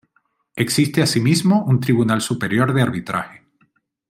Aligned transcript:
Existe 0.55 1.03
asimismo 1.03 1.63
un 1.65 1.79
Tribunal 1.79 2.21
Superior 2.21 2.73
de 2.73 2.81
Arbitraje. 2.81 3.43